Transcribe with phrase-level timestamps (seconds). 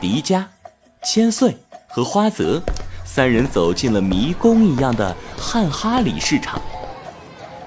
[0.00, 0.44] 迪迦、
[1.02, 1.56] 千岁
[1.88, 2.62] 和花泽
[3.04, 6.62] 三人走进了迷宫一样的汉哈里市场。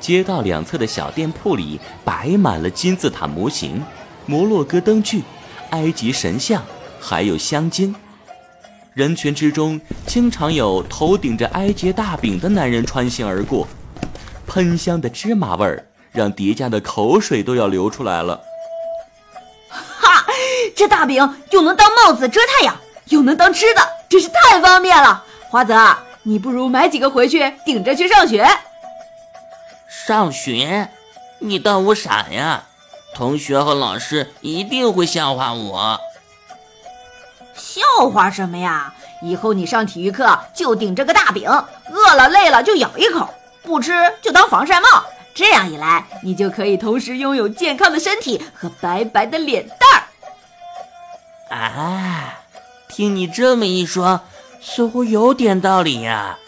[0.00, 3.80] 街道两侧的小店铺里摆满了金字塔模型、
[4.26, 5.22] 摩洛哥灯具、
[5.70, 6.62] 埃及神像，
[7.00, 7.94] 还有香精。
[8.92, 13.68] 人群之中，经常有头顶着埃及大饼的男人穿行而过，
[14.48, 18.40] 喷香的芝麻味儿让迪迦的口水都要流出来了。
[20.76, 22.76] 哈，这大饼又能当帽子遮太阳，
[23.06, 25.24] 又能当吃的，真是太方便了。
[25.48, 25.74] 华泽，
[26.22, 28.46] 你不如买几个回去顶着去上学。
[29.88, 30.90] 上学？
[31.38, 32.64] 你当我傻呀？
[33.14, 35.98] 同学和老师一定会笑话我。
[37.54, 38.92] 笑话什么呀？
[39.22, 43.26] 以后你上体育课就顶着个大饼，饿了累了就咬一口，
[43.62, 44.88] 不吃就当防晒帽。
[45.34, 49.85] 这样一来，你就可以同时拥有健康的身体和白白的脸蛋儿。
[51.48, 52.40] 啊，
[52.88, 54.20] 听你这么一说，
[54.60, 56.38] 似乎有点道理呀。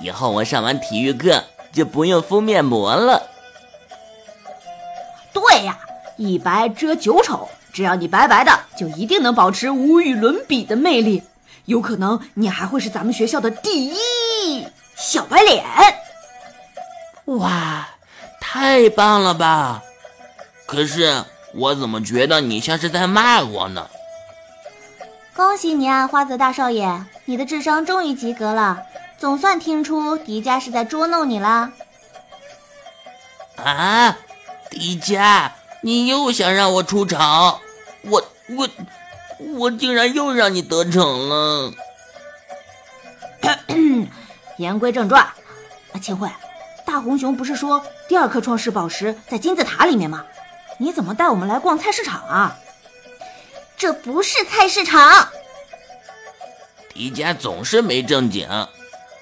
[0.00, 3.22] 以后我上完体育课就不用敷面膜了。
[5.32, 5.78] 对呀，
[6.16, 7.48] 一白遮九丑。
[7.72, 11.22] 只要你白白的，就一定能保持无与伦比的魅力。
[11.64, 15.64] 有可能你还会是咱们学校的第一小白脸。
[17.24, 17.88] 哇，
[18.40, 19.82] 太棒了吧！
[20.66, 23.88] 可是我怎么觉得你像是在骂我呢？
[25.36, 28.84] 恭喜你啊，花泽大少爷，你的智商终于及格了，
[29.18, 31.72] 总算听出迪迦是在捉弄你了。
[33.56, 34.16] 啊，
[34.70, 35.50] 迪迦，
[35.82, 37.58] 你又想让我出场？
[38.02, 38.68] 我我
[39.56, 41.72] 我竟然又让你得逞了！
[44.58, 46.30] 言归正传，啊千惠，
[46.86, 50.24] 大红熊不是说第二颗创世宝石在金字塔里面吗？
[50.78, 52.56] 你怎么带我们来逛菜市场啊？
[53.84, 55.28] 这不是菜市场！
[56.94, 58.48] 迪迦总是没正经。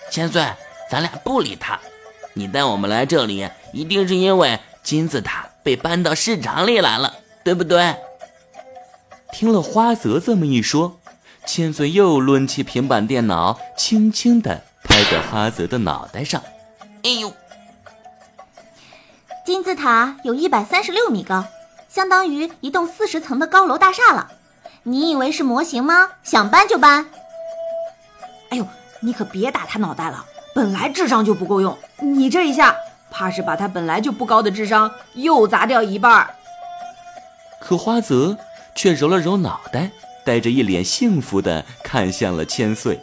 [0.08, 0.46] 千岁，
[0.89, 1.80] 咱俩不理他。
[2.33, 7.12] 你带我们来这里，一定是因为金字塔被搬到市场里来了，
[7.42, 7.96] 对不对？
[9.33, 11.01] 听了花泽这么一说，
[11.45, 16.40] 千岁又抡起平板电脑，轻轻地拍在花泽的脑袋上。
[17.02, 17.33] 哎呦！
[19.45, 21.45] 金字塔有一百三十六米高，
[21.89, 24.30] 相当于一栋四十层的高楼大厦了。
[24.85, 26.11] 你以为是模型吗？
[26.23, 27.07] 想搬就搬！
[28.51, 28.67] 哎呦，
[29.01, 32.77] 你可别打他脑袋了，本来智商就不够用，你这一下，
[33.11, 36.29] 怕是把他本来就不高的智商又砸掉一半。
[37.61, 38.37] 可花泽。
[38.75, 39.91] 却揉了揉脑袋，
[40.25, 42.99] 带着一脸幸福的看向了千岁。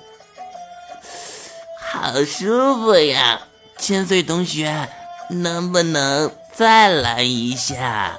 [1.78, 3.42] 好舒服呀，
[3.78, 4.90] 千岁同学，
[5.30, 8.18] 能不能再来一下？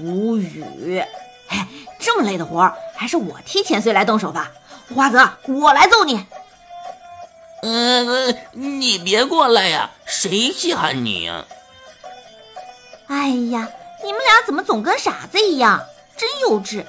[0.00, 1.00] 无语。
[1.48, 1.66] 哎，
[1.98, 4.50] 这么累的活，还是我替千岁来动手吧。
[4.94, 6.26] 花泽，我来揍你。
[7.62, 11.44] 嗯，你别过来呀，谁稀罕你呀？
[13.06, 13.68] 哎呀！
[14.02, 15.82] 你们俩怎么总跟傻子一样？
[16.16, 16.84] 真幼稚！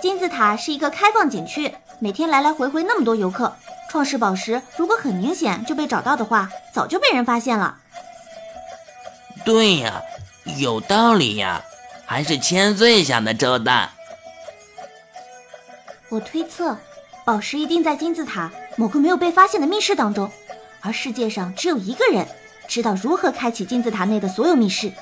[0.00, 3.56] 金字塔是一个开放景区，每天来来回回那么多游客，
[3.90, 7.76] 创世宝石如果很明显就被找到的话，早就被人发现了。
[9.44, 10.00] 对呀，
[10.58, 11.62] 有道理呀，
[12.12, 13.88] 还是千岁想的周到。
[16.10, 16.76] 我推测，
[17.24, 20.30] 宝石一定在金字塔某个没有被发现的密室当中，
[20.82, 22.28] 而世界上只有一个人
[22.68, 24.92] 知道如何开启金字塔内的所有密室。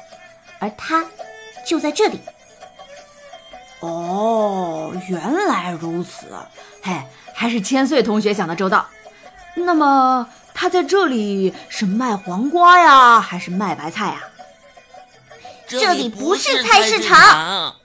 [0.60, 1.04] 而他
[1.66, 2.20] 就在这里。
[3.80, 6.28] 哦，原来如此。
[6.80, 6.92] 嘿，
[7.34, 8.86] 还是千岁同学想的周到。
[9.56, 14.29] 那么他在这里是卖黄瓜呀，还是卖白菜呀？
[15.78, 17.79] 这里不是菜市场。